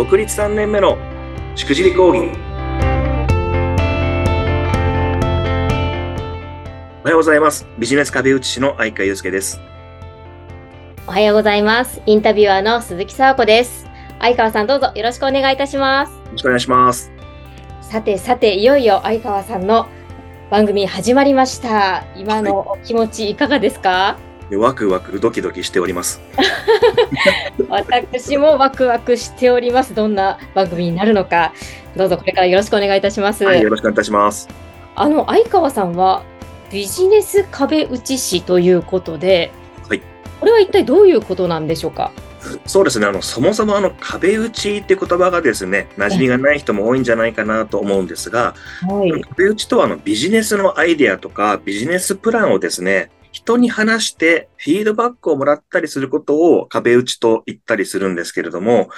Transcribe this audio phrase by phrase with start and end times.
[0.00, 0.96] 独立3年目の
[1.54, 2.30] しくじり講義。
[7.02, 7.66] おはようございます。
[7.78, 9.60] ビジネス壁打ち師の相川祐介です。
[11.06, 12.00] おはようございます。
[12.06, 13.86] インタビュアーの鈴木沙子です。
[14.18, 16.12] 相川さんどうぞよろしくお願いいたします。
[16.12, 17.12] よろしくお願いします。
[17.82, 19.86] さてさて、いよいよ相川さんの
[20.50, 22.06] 番組始まりました。
[22.16, 24.16] 今のお気持ちいかがですか、
[24.56, 26.20] ワクワクドキドキしております。
[27.68, 29.94] 私もワクワクしております。
[29.94, 31.52] どんな番組になるのか。
[31.96, 33.44] どうぞこれからよろしくお願いいたします。
[33.44, 34.48] はい、よろしくお願いいたします。
[34.96, 36.22] あの、相川さんは
[36.70, 39.50] ビジネス壁打ち師ということで、
[39.88, 40.02] はい。
[40.40, 42.12] これは一体どういうことなんでしょうか？
[42.64, 43.06] そうですね。
[43.06, 48.54] あの、そもそもあの、壁打ちって言葉がですね、馴染みがない人も多いんじゃないかなと思うんですが、
[48.88, 49.20] はい。
[49.22, 58.88] 壁打ちとはあの、ビジネスのアイデアとか、ビジネスプランをですね、人に話してフィードバックをもらったりすることを壁打ちと言ったりするんですけれども、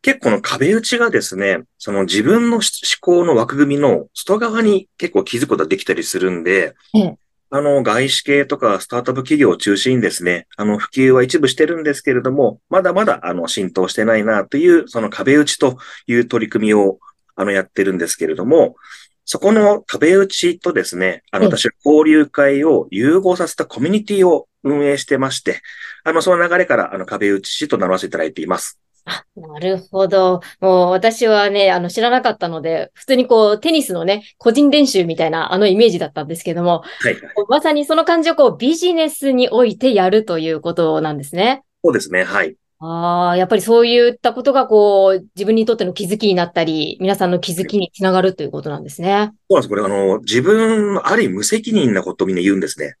[0.00, 2.62] 結構この壁打ちがですね、その自分の思
[3.00, 7.16] 考の枠組みの外側に結構気づくことができたりするんで、ええ。
[7.50, 16.98] あの、外資系とかスタートアップ企業を中心にですね、あの、普及は一部してるんですけれども、まだまだ、あの、浸透してないなという、その壁打ちという取り組みを、
[17.34, 18.76] あの、やってるんですけれども、
[19.24, 25.60] そこの壁打ちとですね、あの、ええ私は交流会を融合させたコミュニティを運営してまして、
[26.04, 28.78] あの、その流れから、あの、壁打ち師と名乗らせていただいています。
[29.04, 30.40] あ、なるほど。
[30.60, 37.16] もう私はね、あの知らなかったので、普通にこうテニスのね、個人練習みたいなあのイメージだったんですけども、はい。
[37.48, 41.64] まさにその感じをこうビジネスにおいてやるということなんですね。
[41.82, 42.54] そうですね、はい。
[42.84, 49.32] ああ、やっぱりそういったことがこう自分にとっての気づきになったり、皆さんの気づきにつながるということなんですね。
[49.48, 49.68] そうなんです。
[49.68, 52.96] これ、あの、自分、ある意味無責任なことをみんな言うんですね。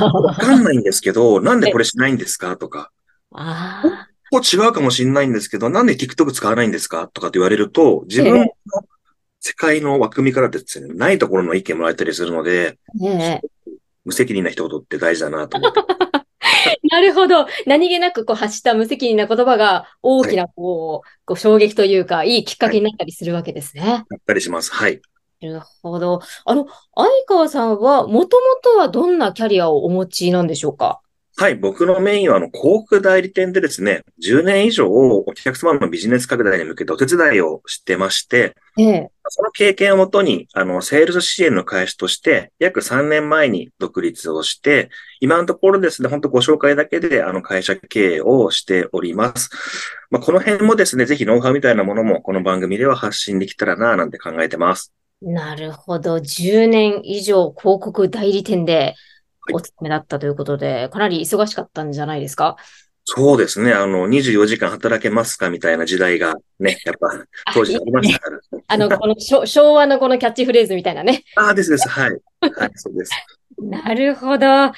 [0.00, 2.56] わかんないんですけど、 なんでこれしないんですか？
[2.56, 2.90] とか。
[3.32, 7.06] あこう違うかもしれないんですけど、なんで TikTok 使わないんですか？
[7.08, 8.46] とかって言われると、自分の
[9.40, 13.40] 世界の枠組みからですね、ないところの意見もらえたりするので、あ、ね
[14.04, 15.80] 無責任な一言って大事だなと思って。
[16.66, 16.76] え。
[16.88, 17.46] なるほど。
[17.66, 23.82] 何気なくこう発した無責任な言葉が大きなこう、こう衝撃というか、いいきっかけになったりするわけですね。
[24.10, 24.72] やったりします。
[24.72, 25.00] はい。
[25.40, 26.20] なるほど。
[26.44, 31.01] あの、相川さんは、もともとはどんなキャリアをお持ちなんでしょうか？
[31.36, 31.54] はい。
[31.54, 39.10] 僕のメインは、あの、広告代理店でですね、10年以上お客様のビジネス拡大に向けてお手伝いをしてまして、ええ。
[39.28, 49.50] その経験をもとに、あの、セールス支援の開始として、約3年前に独立をして、今のところですね、本当ご紹介だけで、あの、会社経営をしております。
[50.10, 54.92] まあ、この辺もですね、ぜひノウハウみたいなものも、この番組では発信できたらな、なんて考えてます。
[55.22, 56.16] なるほど。
[56.16, 58.96] 10年以上広告代理店ではい
[59.52, 62.56] お勤めだったということで、かなり忙しかったんじゃないですか？
[63.04, 67.08] そうですね、あの、24時間働けますかみたいな時代がね、やっぱ、
[67.52, 68.38] 当時ありましたから。
[68.68, 71.24] あの、この昭 昭和のこのキャッチフレーズみたいなね。
[71.34, 71.88] ああ、ですです。
[71.88, 72.10] はい。
[72.40, 73.10] はい、そうです。
[73.60, 74.46] なるほど。
[74.46, 74.74] あ、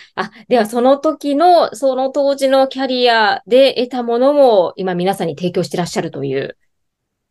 [0.49, 6.57] ではその時の、その当時のキャリアで得たものも今皆さんに提供してらっしゃるという。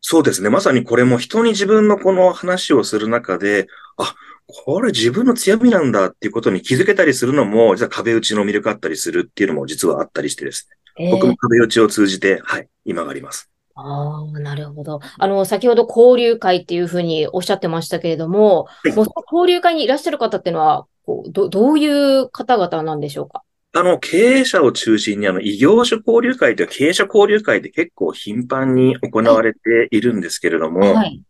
[0.00, 0.50] そうですね。
[0.50, 4.14] まさにこれも人に自分のこの話をする中で、あ、
[4.46, 11.06] これ自分の強みなんだっていうことに気づけたりするのも、実は壁打ちの魅力あったりするっていうのも実はあったりしてですね。
[11.06, 13.50] え僕も壁打ちを通じて、はい、今があります。
[13.74, 15.00] ああ、なるほど。
[15.18, 23.42] あの、先ほど交流会っていうふうにおっしゃってましたけれども、はいも交流会にいらっしゃる方っていうのは、こうど、どういう方々なんでしょうか？
[23.72, 31.20] あの、経営者を中心に、あの、異業種交流会という経営者交流会で結構頻繁に行われているんですけれども、はい。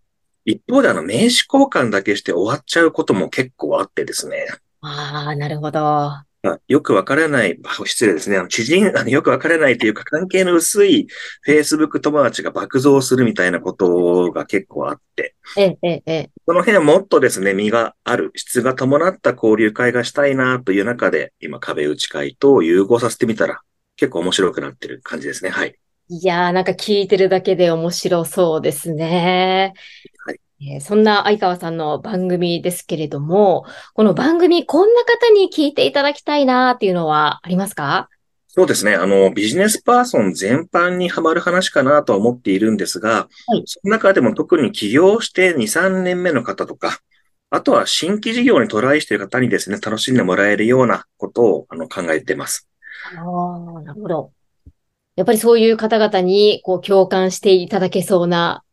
[0.44, 4.46] 一方であの、名刺交換だけして終わっちゃうことも結構あってですね。
[4.80, 5.80] ああ、なるほど。
[6.42, 8.36] まあよくわからない、あ失礼ですね。
[8.36, 11.06] あの知人、 あのよくわからないというか関係の薄い
[11.46, 16.30] Facebook 友達が爆増するみたいなことが結構あって、ええ、ええ、ええ。
[16.46, 23.62] その辺はもっとですね、身がある、質が伴った交流会がしたいなという中で、今壁打ち会と融合させてみたら、
[23.96, 25.48] 結構面白くなってる感じですね。
[25.48, 25.74] はい。
[26.08, 29.72] いやー、なんか聞いてるだけで面白そうですね。
[30.60, 33.64] はいえーそんな相川さんの番組ですけれども、
[33.94, 38.08] この番組、こんな方に聞いていただきたいなっていうのはありますか？
[38.48, 38.94] そうですね。
[38.94, 47.00] あの、ビジネスパーソン全般にハマる話かなとは思っているんですが、はいその中でも特に起業して2、3年目の方とか、
[47.50, 52.68] あとは新規事業にトライしている方にですね、楽しんでもらえるようなことをあの考えています。
[53.16, 54.32] ああ、なるほど。
[55.16, 58.63] やっぱりそういう方々にこう共感していただけそうな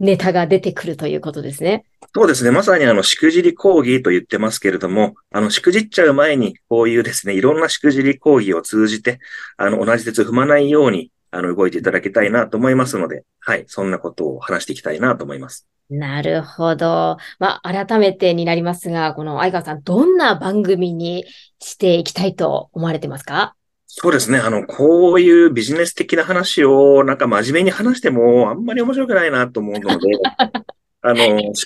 [0.00, 1.84] ネタが出てくるということですね。
[2.14, 2.50] そうですね。
[2.50, 9.18] まさにあの、しくじり講義と言ってますけれども、あの、しくじっちゃう前に、こういうですね、いろんなしくじり講義を通じて、
[9.56, 15.66] あの、同じ鉄踏まないように、あの、動いていただきたいなと思いますので、はい、そんなことを話していきたいなと思います。
[15.90, 17.16] なるほど。
[17.38, 21.24] まあ、改めてになりますが、この相川さん、どんな番組に
[21.60, 23.56] していきたいと思われてますか？
[23.90, 24.38] そうですね。
[24.38, 30.08] あの、こういうビジネス的な話を、なんか真面目に話しても、あんまり面白くないなと思うので、
[31.00, 31.64] あの、し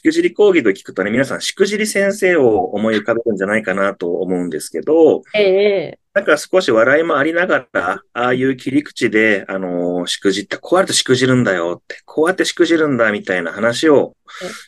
[0.00, 14.14] くじり講義と聞くとね、皆さん、しくじり先生を思い浮かべるんじゃないかなと思うんですけど、ええなんか少し笑いもありながら、ああいう切り口で、あのしくじった、こうやってしくじるんだよって、こうやってしくじるんだみたいな話を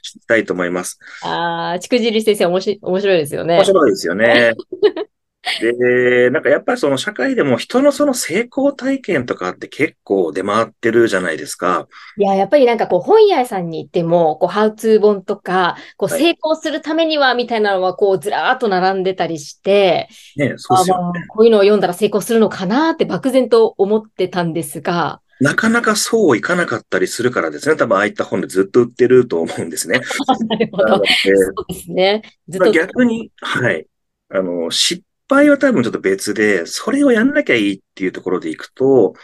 [0.02, 0.98] したいと思います。
[1.22, 3.56] ああ、しくじり先生面白いですよね。
[3.58, 4.54] 面白いですよね。
[5.60, 11.86] で、なんかやっぱりその社会でも人のその成功体験とかって結構出回ってるじゃないですか。
[12.18, 21.26] いや、やっぱりなんかこう本屋さんに行っても、こうハウツー本とか、こう成功するためにはみたいなのはこうずらーっと並んでたりして、ね、そうですよね。
[21.28, 27.76] こういうのを読んだら成功するのかなって漠然と思ってたんですが、なかなかそういかなかったりするからですね。
[27.76, 30.00] 多分ああいった本でずっと売ってると思うんですね。
[30.48, 30.96] なるほど。
[30.96, 31.04] そう
[31.68, 32.22] ですね。
[32.48, 32.70] ずっと。
[32.70, 33.86] 逆に、はい。
[34.30, 39.14] あの、失敗は多分ちょっと別で、それをやんなきゃいいっていうところでいくと、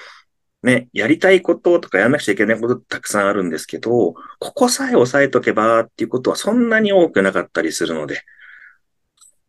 [0.62, 8.22] ね、やりたいこととかやんなくちゃいけないことたくさんあるんですけど、ここさえ押さえとけばっていうことはそんなに多くなかったりするので、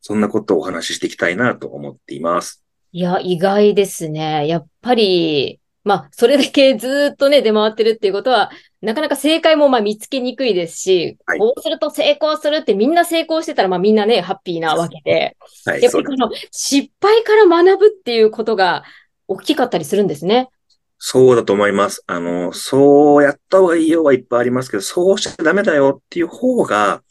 [0.02, 2.64] そんなことをお話ししていきたいなと思っています。
[2.92, 4.48] いや、意外ですね。
[4.48, 8.52] やっぱり、まあ、それだけずっとね、出回ってるっていうことは、
[8.82, 18.84] なかなか正解もまあ見つけにくいですし、はい、こうすると成功するってみんな成功してたら、まあみんなね、ハッピーなわけで、はい、やっぱりこの失敗から学ぶっていうことが
[19.28, 20.50] 大きかったりするんですね。
[20.98, 22.02] そうだと思います。
[22.08, 27.04] あの、そうやった方がいいよはいっぱいありますけど、そうしちゃダメだよっていう方が、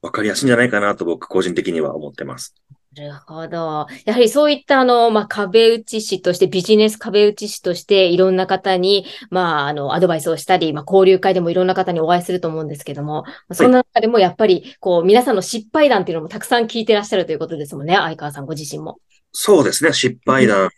[0.00, 2.54] わかりやすいんじゃないかなと僕個人的には思ってます。
[2.98, 3.86] なるほど。
[4.04, 18.98] やはりそういったあの、まあ、壁打ち師として、ビジネス壁打ち師として、いろんな方に、まあ、あの、アドバイスをしたり、まあ、交流会でもいろんな方にお会いすると思うんですけども、そんな中でもやっぱり、こう、皆さんの失敗談っていうのもたくさん聞いてらっしゃるということですもんね、相川さんご自身も。
[19.30, 20.70] そうですね、失敗談。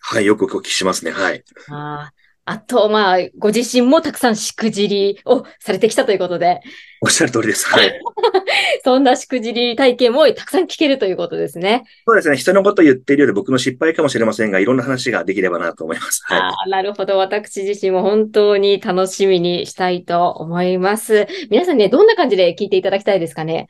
[0.00, 1.42] はい、よくお聞きしますね、はい。
[1.70, 2.12] あ
[2.44, 6.60] あと、まあ、ご自身もたくさんしくじりをされてきたということで。
[7.02, 7.66] おっしゃる通りです。
[7.68, 8.00] はい。
[8.84, 11.84] そんなしくじり体験もたくさん聞けるということですね。
[12.06, 12.36] そうですね。
[12.36, 16.22] 人のこと言っているより僕の失敗かもしれませんが、いろんな話ができればなと思います。
[16.24, 16.40] はい。
[16.40, 17.18] あなるほど。
[17.18, 21.26] 私自身も本当に楽しみにしたいと思います。
[21.50, 23.68] 皆さんね、どんな感じで聞いていただきたいですかね？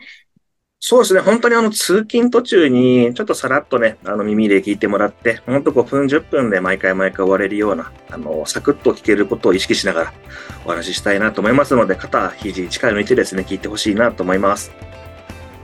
[0.82, 1.20] そうですね。
[1.20, 10.12] 本当にあの、通勤途中に、ちょっとさらっとね、あの、耳で聞いてもらって、ほんと5分、10分で毎回毎回終われるような、あの、サクッと聞けることを意識しながら
[10.64, 14.70] お話ししたいなと思いますので、肩、肘、力抜いてですね、聞いてほしいなと思います。
[14.70, 14.76] わ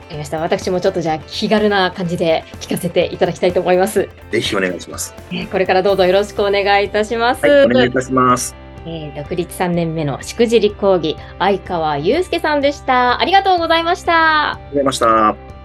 [0.09, 0.39] かりました。
[0.39, 4.09] 私もちょっとじゃあ気軽な感じで聞かせていただきたいと思います。
[4.31, 5.15] ぜひお願いします。
[5.51, 7.45] これからどうぞよろしくお願いいたします。
[7.45, 8.66] はい、お願いいたします。
[8.87, 13.21] えー、独立3年目のしくじり講義、相川祐介さんでした。
[13.21, 14.53] ありがとうございました。
[14.53, 15.56] ありがとうございました。